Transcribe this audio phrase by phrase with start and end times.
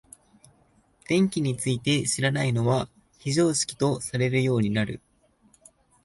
[1.07, 4.99] 電気について知らないのは非常識とされるようになる。